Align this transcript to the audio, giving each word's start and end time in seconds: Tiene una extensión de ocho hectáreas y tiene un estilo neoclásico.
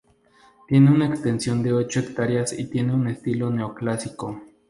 Tiene 0.67 0.89
una 0.89 1.05
extensión 1.05 1.61
de 1.61 1.73
ocho 1.73 1.99
hectáreas 1.99 2.57
y 2.57 2.65
tiene 2.65 2.91
un 2.95 3.07
estilo 3.07 3.51
neoclásico. 3.51 4.41